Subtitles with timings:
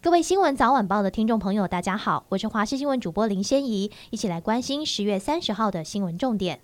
[0.00, 6.60] 各位新闻早晚报的听众朋友，大家好，我是华视新闻主播林仙怡，一起来关心十月三十号的新闻重点。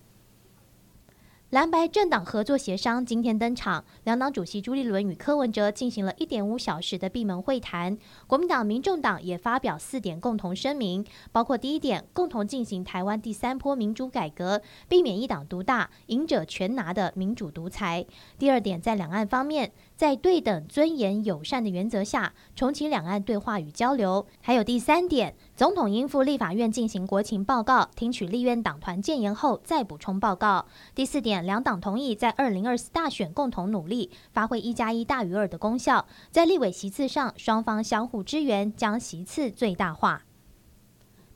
[1.54, 7.96] 蓝白政党合作协商今天登场，两党主席朱立伦与柯文哲进行了一点五小时的闭门会谈。
[8.26, 18.04] 国民党、民众党也发表四点共同声明，包括第一点，共同进行台湾第三波民主改革，避免一党独大、赢者全拿的民主独裁；
[18.36, 40.22] 第二点，在两岸方面，在对等、尊严、友善的原则下，重启两岸对话与交流；还有第三点，总统应赴立法院进行国情报告，听取立院党团建言后再补充报告；第四点，两党同意在二零二四大选共同努力，发挥一加一大于二的功效，在立委席次上双方相互支援，将席次最大化。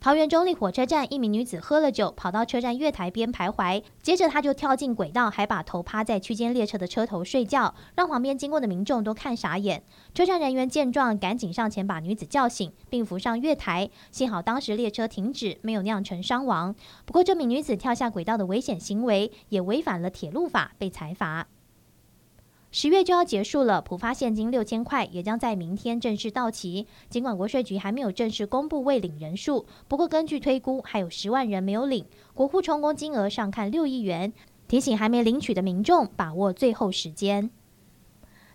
[0.00, 9.82] 桃园中坜火车站，一名女子喝了酒，跑到车站月台边徘徊，接着她就跳进轨道，还把头趴在区间列车的车头睡觉，让旁边经过的民众都看傻眼。
[10.14, 13.90] 车站人员见状，赶紧上前把女子叫醒，并扶上月台。
[14.12, 16.72] 幸好当时列车停止，没有酿成伤亡。
[17.04, 21.48] 不过，这名女子跳下轨道的危险行为也违反了铁路法，被裁罚。
[22.80, 26.86] 十月就要结束了，普发现金六千块也将在明天正式到期。
[27.10, 32.04] 尽管国税局还没有正式公布未领人数，不过根据推估，还有十万人没有领，
[32.34, 34.32] 国库充公金额上看六亿元。
[34.68, 37.50] 提醒还没领取的民众把握最后时间。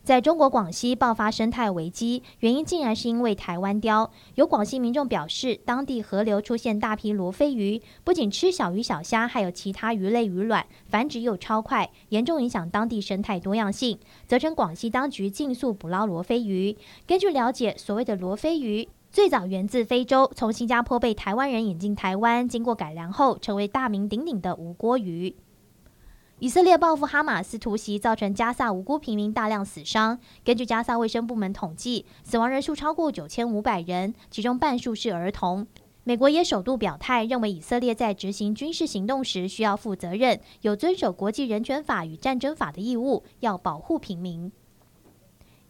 [0.04, 4.12] 在中国广西爆发生态危机，原因竟然是因为台湾雕。
[4.36, 16.76] 有广西民众表示，当地河流出现大批罗非鱼，不仅吃小鱼小虾，还有其他鱼类鱼卵，繁殖又超快，严重影响当地生态多样性，责成广西当局尽速捕捞罗非鱼。
[17.08, 25.34] 根据了解，所谓的罗非鱼最早源自非洲，从新加坡被台湾人引进台湾，经过改良后成为大名鼎鼎的吴锅鱼。
[26.44, 30.20] 以色列报复哈马斯突袭，造成加萨无辜平民大量死伤。
[30.44, 35.66] 根据加萨卫生部门统计，死亡人数超过九千五百人，其中半数是儿童。
[36.04, 44.52] 美国也首度表态，认为以色列在执行军事行动时需要负责任，有遵守国际人权法与战争法的义务，要保护平民。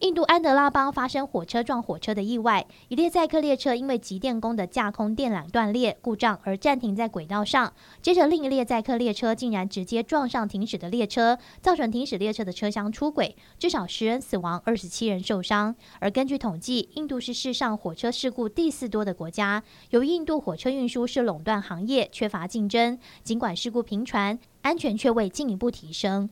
[0.04, 7.72] 印度安德拉邦发生火车撞火车的意外，一列载客列车因为集电工的架空电缆断裂故障而暂停在轨道上，
[8.02, 15.74] 接着另一列载客列车竟然直接撞上停驶的列车，造成停驶列车的车厢出轨，至少十人死亡，二十七人受伤。
[16.00, 19.62] 而根据统计，印度是世上火车事故第四多的国家。
[19.88, 26.28] 由于印度火车运输是垄断行业，缺乏竞争，尽管事故频传，安全却未进一步提升。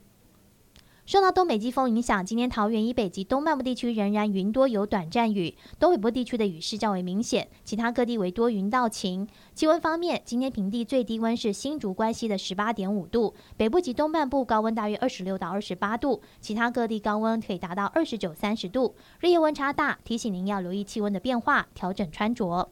[1.12, 9.28] 受到东北季风影响，今天桃园以北及东半部地区仍然云多有短暂雨，东北部地区的雨势较为明显，其他各地为多云到晴。
[9.54, 18.94] 气温方面，今天平地最低温是新竹关西的十八点五度，北部及东半部高温大约二十六到二十八度，其他各地高温可以达到二十九、三十度。
[19.20, 22.70] 日夜温差大，提醒您要留意气温的变化，调整穿着。